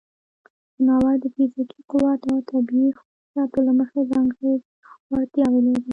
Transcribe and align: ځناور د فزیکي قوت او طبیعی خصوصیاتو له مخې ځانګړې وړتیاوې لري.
ځناور 0.75 1.15
د 1.23 1.25
فزیکي 1.35 1.81
قوت 1.91 2.21
او 2.31 2.37
طبیعی 2.49 2.91
خصوصیاتو 2.99 3.57
له 3.67 3.71
مخې 3.79 4.01
ځانګړې 4.11 4.53
وړتیاوې 5.11 5.61
لري. 5.67 5.89